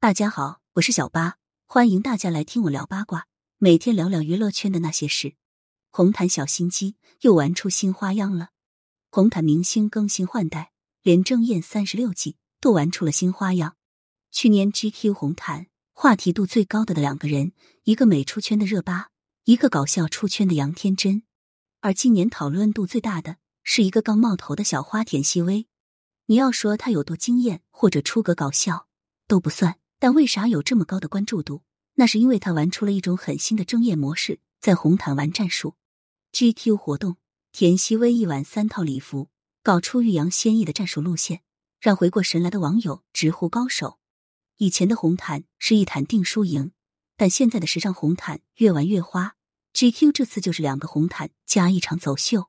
[0.00, 5.34] 大家好，我是小八，欢迎大家来听我聊八卦，每天聊聊娱乐圈的那些事。
[5.90, 8.50] 红毯小心机又玩出新花样了，
[9.10, 10.70] 红毯明星更新换代，
[11.02, 13.74] 连郑艳三十六计都玩出了新花样。
[14.30, 17.50] 去年 GQ 红毯话题度最高的的两个人，
[17.82, 19.08] 一个美出圈的热巴，
[19.46, 21.24] 一个搞笑出圈的杨天真。
[21.80, 25.66] 而今年讨论度最大的是一个刚冒头的小花田曦薇。
[26.26, 28.86] 你要说她有多惊艳或者出格搞笑
[29.26, 29.80] 都不算。
[29.98, 31.62] 但为啥有这么高的关注度？
[31.94, 35.74] 那是因为他玩出了一种很新的争艳模式，在红毯玩战术。
[36.32, 37.16] GQ 活动，
[37.50, 39.30] 田曦薇一晚三套礼服，
[39.64, 41.42] 搞出欲扬先抑的战术路线，
[41.80, 43.98] 让回过神来的网友直呼高手。
[44.58, 46.70] 以前的红毯是一毯定输赢，
[47.16, 49.34] 但现在的时尚红毯越玩越花。
[49.74, 52.48] GQ 这次就是两个红毯加一场走秀，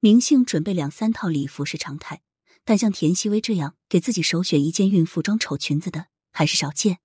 [0.00, 2.22] 明星准备两三套礼服是常态，
[2.64, 6.08] 但像田曦薇这样给自己首选一件孕妇装丑裙子的。
[6.32, 6.98] 还是少见，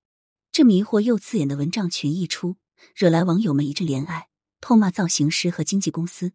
[0.50, 2.56] 这迷惑又刺眼的蚊帐裙一出，
[2.94, 4.28] 惹来网友们一阵怜爱，
[4.60, 6.32] 痛骂造型师和经纪公司。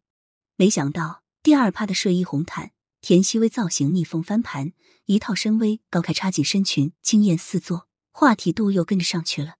[0.56, 4.73] 没想到第二趴的睡衣红毯，田曦薇造型逆风翻盘，
[5.06, 9.56] 一套深 V 高开插紧身裙惊艳四座，话题度又跟着上去了。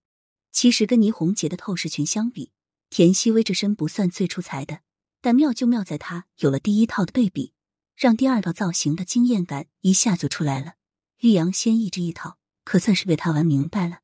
[0.52, 2.52] 其实跟倪虹洁的透视裙相比，
[2.90, 4.82] 田曦薇这身不算最出彩的，
[5.20, 7.54] 但妙就妙在她有了第一套的对比，
[7.96, 10.74] 让第二套造型的惊艳感一下就出来了。
[11.22, 12.38] 欲扬先抑这一套。
[12.64, 14.00] 可算是被他玩明白了。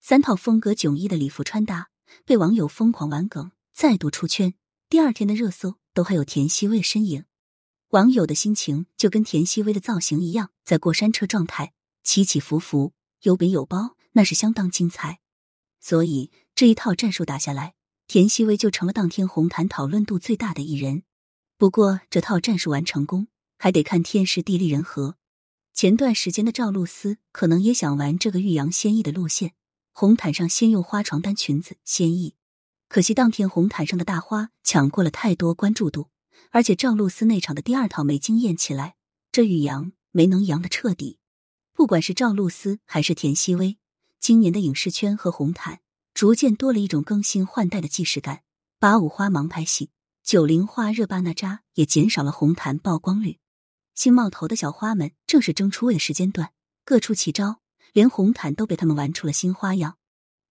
[0.00, 1.88] 三套风格迥异的礼服穿搭
[2.24, 4.54] 被网友疯狂玩梗，再度出圈。
[4.88, 7.24] 第二天的热搜都还有田曦薇身影。
[7.90, 15.20] 网友的心情就跟田曦薇的造型一样，在过山车状态，起起伏伏，有饼有包，那是相当精彩。
[15.80, 17.74] 所以这一套战术打下来，
[18.06, 21.04] 田曦薇就成了当天红毯讨论度最大的一人。
[21.56, 25.16] 不过这套战术玩成功，还得看天时地利人和。
[25.74, 29.54] 前段时间的赵露思可能也想玩这个欲扬先抑的路线，
[29.92, 32.34] 红毯上先用花床单裙子先抑，
[32.88, 36.10] 可惜当天红毯上的大花抢过了太多关注度，
[36.50, 38.96] 而且赵露思那场的第二套没惊艳起来，
[39.32, 41.18] 这欲扬没能扬的彻底。
[41.72, 43.78] 不管是赵露思还是田曦薇，
[44.20, 45.80] 今年的影视圈和红毯
[46.12, 48.42] 逐渐多了一种更新换代的既视感，
[48.78, 49.90] 八五花盲拍戏，
[50.22, 53.38] 九零花热巴娜扎也减少了红毯曝光率。
[53.94, 56.52] 新冒头的小花们正是争出位的时间段，
[56.84, 57.60] 各出奇招，
[57.92, 59.98] 连红毯都被他们玩出了新花样。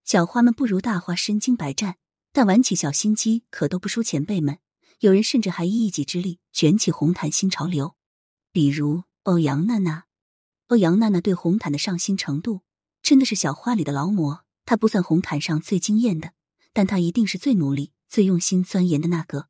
[0.03, 1.97] 小花们不如大花身经百战，
[2.31, 4.59] 但玩起小心机可都不输前辈们。
[4.99, 7.95] 有人甚至还以一己之力卷起红毯新潮流，
[8.51, 10.03] 比如欧阳娜娜。
[10.67, 12.61] 欧阳娜娜对红毯的上心程度
[13.01, 14.45] 真的是小花里的劳模。
[14.63, 16.33] 她不算红毯上最惊艳的，
[16.71, 19.47] 但她一定是最努力、最用心钻研的那个。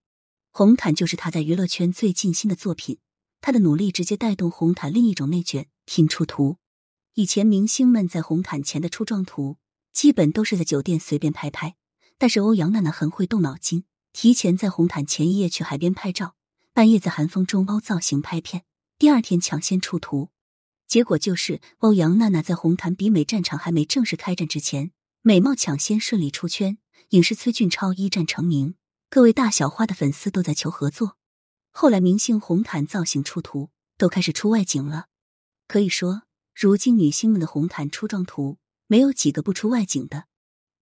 [0.50, 3.00] 红毯就是她在娱乐圈最尽心的作品。
[3.42, 6.58] 他的努力直接带动红毯另一种内卷拼出图。
[7.16, 9.58] 以前明星们在红毯前的出装图，
[9.92, 11.76] 基本都是在酒店随便拍拍。
[12.18, 16.36] 但是欧阳娜娜很会动脑筋，提前在红毯前一夜去海边拍照，
[16.72, 18.64] 半夜在寒风中凹造型拍片，
[19.00, 20.30] 第二天抢先出图。
[20.88, 24.92] 结果就是欧阳娜娜在红毯比美战场还没正式开战之前，
[25.22, 26.78] 美貌抢先顺利出圈，
[27.10, 28.76] 影视崔俊超一战成名，
[29.10, 31.18] 各位大小花的粉丝都在求合作。
[31.72, 35.08] 后来，明星红毯造型出图都开始出外景了。
[35.68, 36.24] 可以说，
[36.54, 40.26] 如今女星们的红毯出妆图没有几个不出外景的。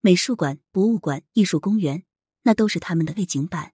[0.00, 2.04] 美术馆、博物馆、艺术公园，
[2.42, 3.72] 那都是他们的背景板。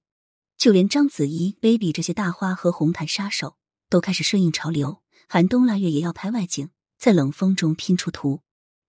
[0.59, 3.57] 就连章子怡、baby 这些大花和红毯杀手
[3.89, 8.43] 都开始顺应潮流，寒冬腊月也要拍外景，在冷风中拼出图。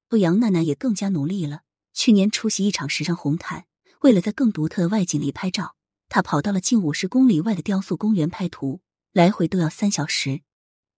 [0.10, 1.62] 欧阳娜娜也更加努力了。
[1.94, 3.66] 去年出席一场时尚红毯，
[4.02, 5.77] 为了在更独特的外景里拍照。
[6.10, 8.82] 他跑到了近五十公里外的雕塑公园拍图，
[9.12, 10.42] 来回都要三小时。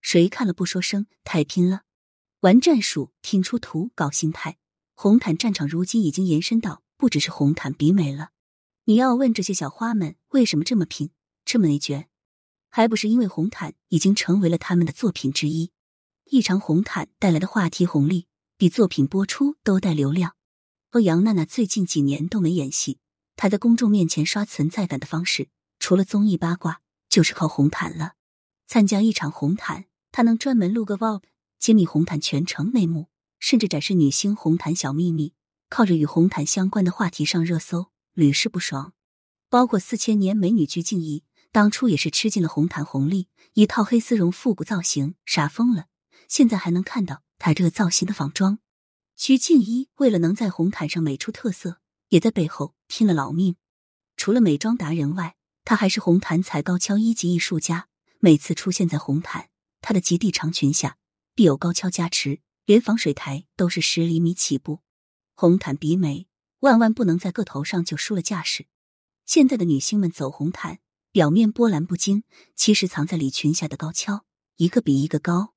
[0.02, 1.82] 谁看了不说声太拼了？
[2.42, 4.58] 玩战术，拼出图，搞心态。
[4.94, 8.30] 红毯战场如今已经延伸到不只是红毯比美了。
[8.86, 11.12] 你要问这些小花们为什么这么拼，
[11.44, 12.08] 这么内卷，
[12.70, 15.72] 还不是因为红毯已经成为了他们的作品之一？
[16.26, 18.28] 一场红毯带来的话题红利，
[18.58, 20.36] 比作品播出都带流量。
[20.92, 23.00] 欧阳娜娜最近几年都没演戏。
[23.42, 25.48] 他在公众面前刷存在感的方式，
[25.80, 28.16] 除了综艺八卦，就是靠红毯了。
[28.68, 31.24] 参加一场红毯，他能专门录个 vlog，
[31.58, 33.08] 揭秘红毯全程内幕，
[33.40, 35.32] 甚至展示女星红毯小秘密，
[35.70, 38.92] 靠着与红毯相关的话题上热搜，屡试不爽。
[39.50, 45.86] 包括四千年美女鞠婧祎，当初也是吃尽了红毯红利，一套黑丝绒复古造型，傻疯了。
[46.28, 48.60] 现在还能看到她这个造型的仿妆。
[49.16, 51.80] 鞠婧祎为了能在红毯上美出特色。
[52.10, 53.56] 也在背后拼了老命。
[54.18, 57.88] 除了美妆达人外，他还是红毯踩高跷一级艺术家。
[58.20, 59.48] 每次出现在红毯，
[59.80, 60.98] 他的极地长裙下
[61.36, 64.82] 必有高跷加持，连防水台都是十厘米起步。
[65.36, 66.28] 红毯比美，
[66.60, 68.66] 万万不能在个头上就输了架势。
[69.26, 70.80] 现在的女星们走红毯，
[71.14, 72.24] 表面波澜不惊，
[72.56, 74.26] 其实藏在礼裙下的高跷
[74.58, 75.54] 一个比一个高。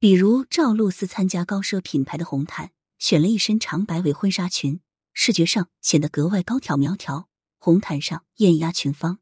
[0.00, 4.80] 比如赵露思参加高奢品牌的红毯，选了一身长白尾婚纱裙，
[5.12, 7.28] 视觉上显得格外高挑苗条。
[7.58, 9.18] 红毯上艳压群芳，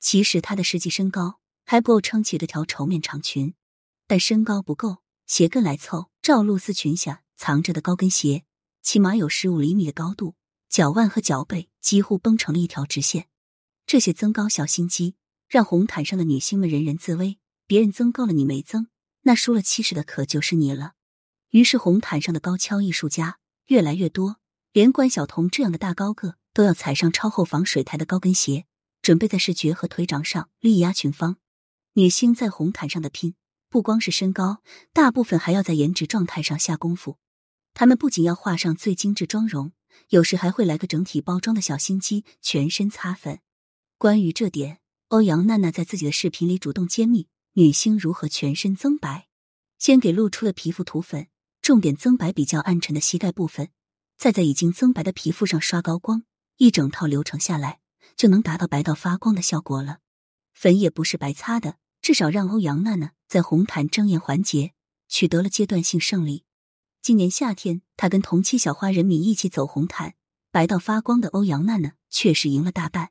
[0.00, 3.54] 其实她的实际身高还不够撑起这条绸面长裙，
[4.06, 6.10] 但身高不够，鞋跟来凑。
[6.22, 8.44] 赵露思裙下藏着的高跟鞋，
[8.82, 10.34] 起码有十五厘米的高度，
[10.70, 13.28] 脚腕和脚背几乎绷成了一条直线。
[13.86, 15.16] 这些增高小心机，
[15.46, 17.38] 让红毯上的女星们人人自危。
[17.66, 18.88] 别人增高了，你没增，
[19.22, 20.94] 那输了气势的可就是你了。
[21.50, 24.38] 于是红毯上的高跷艺术家越来越多，
[24.74, 26.36] 连关晓彤这样的大高个。
[26.54, 28.64] 都要踩上超厚防水台的高跟鞋，
[29.02, 31.36] 准备在视觉和腿长上力压群芳。
[31.94, 33.34] 女星在红毯上的拼，
[33.68, 34.62] 不光是身高，
[34.92, 37.18] 大部分还要在颜值状态上下功夫。
[37.74, 39.72] 她们不仅要画上最精致妆容，
[40.10, 43.40] 有时还会来个整体包装的小心机，全身擦粉。
[43.98, 44.78] 关于这点，
[45.08, 49.26] 欧阳娜娜在自己的视频里主动揭秘女星如何全身增白。
[49.76, 51.26] 先给露出的皮肤涂粉，
[51.60, 53.70] 重点增白比较暗沉的膝盖部分，
[54.16, 56.24] 再在已经增白的皮肤上刷高光。
[56.56, 57.80] 一整套流程下来，
[58.16, 59.98] 就能达到白到发光的效果了。
[60.52, 64.72] 粉也不是白擦的，至少让欧阳娜娜在红毯争艳环节
[65.08, 66.44] 取得了阶段性胜利。
[67.02, 70.14] 今年夏天，她跟同期小花任敏一起走红毯，
[70.50, 73.10] 白到发光的欧阳娜娜确实赢了大半。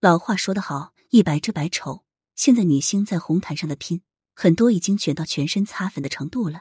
[0.00, 2.04] 老话说得好，一白遮百丑。
[2.36, 4.02] 现在女星在红毯上的拼，
[4.34, 6.60] 很多已经卷到全身擦粉的程度了。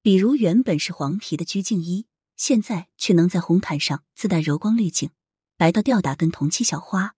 [0.00, 2.06] 比如原本是黄皮的鞠婧祎，
[2.38, 5.10] 现在却能在红毯上自带柔光滤镜。
[5.56, 7.16] 白到吊打跟同期小花，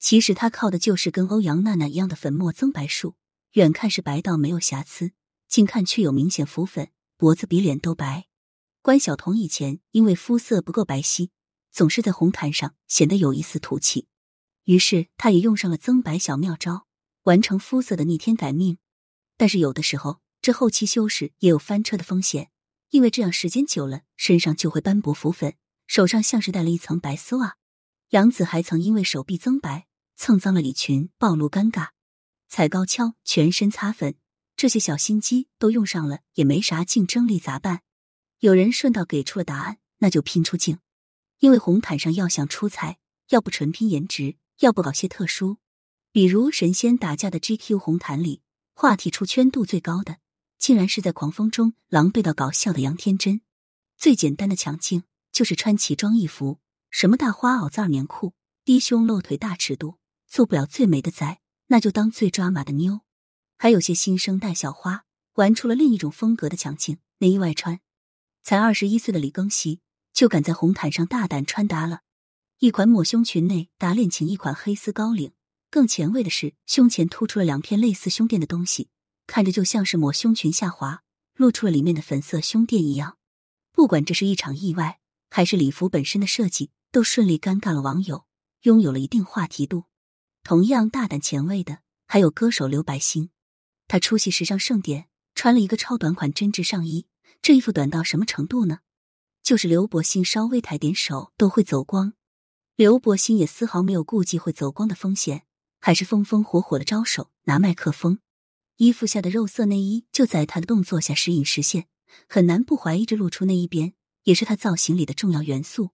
[0.00, 3.14] 其实他靠的就是跟欧阳娜娜一样的粉末增白术。
[3.52, 5.12] 远看是白到没有瑕疵，
[5.48, 8.26] 近看却有明显浮粉，脖子比脸都白。
[8.82, 11.30] 关晓彤以前因为肤色不够白皙，
[11.70, 14.08] 总是在红毯上显得有一丝土气，
[14.64, 16.86] 于是她也用上了增白小妙招，
[17.22, 18.78] 完成肤色的逆天改命。
[19.36, 22.50] 但是有的时候，这后期修饰也有翻车的风险，
[22.90, 25.54] 因为这样时间久了，身上就会斑驳浮粉，
[25.86, 27.56] 手上像是带了一层白丝袜。
[28.10, 29.86] 杨紫还曾因为手臂增白
[30.16, 31.88] 蹭脏了礼裙，暴露尴尬。
[32.48, 34.14] 踩高跷，全身擦粉，
[34.56, 37.82] 这些小心机都用上了，也没啥竞争力，咋办？
[38.38, 40.78] 有人顺道给出了答案，那就拼出镜。
[41.40, 42.98] 因为红毯上要想出彩，
[43.30, 45.58] 要不纯拼颜值，要不搞些特殊。
[46.12, 48.42] 比如神仙打架的 GQ 红毯里，
[48.72, 50.18] 话题出圈度最高的，
[50.58, 53.40] 竟然是在狂风中狼狈到搞笑的杨天真。
[53.96, 56.60] 最简单的抢镜，就是穿奇装异服。
[56.90, 63.00] 什么大花袄、子、二棉裤、低胸露腿、大尺度，做不了最美的仔，那就当最抓马的妞。
[63.58, 65.04] 还有些新生代小花
[65.34, 67.80] 玩出了另一种风格的抢镜，内衣外穿。
[68.42, 69.80] 才二十一岁的李庚希
[70.12, 72.00] 就敢在红毯上大胆穿搭了，
[72.58, 75.32] 一款抹胸裙内搭恋情，一款黑丝高领。
[75.68, 78.88] 更前卫的是，胸前突出了两片类似胸垫的东西，
[79.26, 81.02] 看着就像是抹胸裙下滑，
[81.34, 83.18] 露出了里面的粉色胸垫一样。
[83.72, 85.00] 不管这是一场意外，
[85.30, 86.70] 还是礼服本身的设计。
[86.92, 88.24] 都顺利尴尬了网友，
[88.62, 89.84] 拥有了一定话题度。
[90.42, 93.28] 同样大胆前卫的还有歌手刘柏辛，
[93.86, 97.06] 他出席时尚盛典，穿了一个超短款针织上衣。
[97.42, 98.78] 这衣服短到什么程度呢？
[99.42, 102.14] 就是刘柏辛稍微抬点手都会走光。
[102.76, 105.44] 刘柏辛也丝毫没有顾忌会走光的风险，
[105.78, 108.20] 还是风风火火的招手拿麦克风。
[108.76, 111.86] 衣服下的肉色内衣就在他的动作下时隐时现，
[112.28, 115.92] 很难不怀疑这露出那一边也是他造型里的重要元素。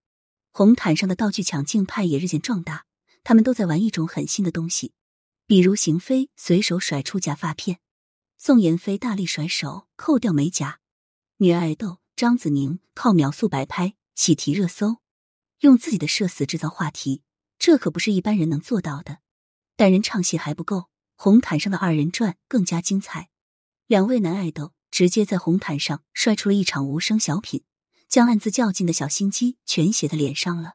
[0.50, 2.84] 红毯上的道具抢镜派也日渐壮大，
[3.22, 4.92] 他们都在玩一种很新的东西，
[5.46, 7.78] 比如邢飞随手甩出假发片，
[8.36, 10.80] 宋妍霏大力甩手扣掉美甲，
[11.36, 14.96] 女爱豆张子宁靠秒速摆拍喜提热搜，
[15.60, 17.22] 用自己的社死制造话题，
[17.58, 19.18] 这可不是一般人能做到的。
[19.76, 20.88] 但人唱戏还不够，
[21.24, 23.28] 红毯上的二人转更加精彩，
[23.86, 27.62] 两位男爱豆直接在红毯上摔出了一场无声小品。
[28.08, 30.72] 将暗自较劲的小心机全写在脸上了。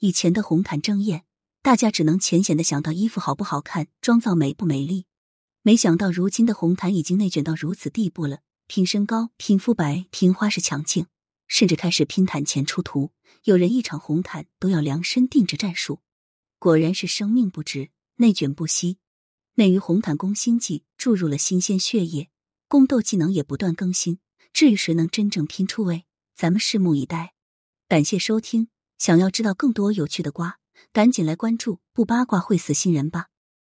[0.00, 1.24] 以前的红毯争艳，
[1.62, 5.06] 大家只能浅显的想到衣服好不好看、妆造美不美丽。
[5.62, 11.06] 没想到如今的红毯已经内卷到如此地步了，拼身高、拼肤白、拼花式抢镜，
[11.46, 13.12] 甚至开始拼毯前出图。
[13.44, 16.02] 有人一场红毯都要量身定制战术，
[16.58, 18.98] 果然是生命不值，内卷不息。
[19.58, 22.30] 内娱红毯攻心计注入了新鲜血液，
[22.68, 24.20] 宫斗技能也不断更新。
[24.52, 26.04] 至于谁能真正拼出位？
[26.36, 27.34] 咱们拭目以待，
[27.88, 28.68] 感谢收听。
[28.98, 30.60] 想要知道更多有趣的瓜，
[30.92, 33.30] 赶紧来关注，不八卦会死新人吧。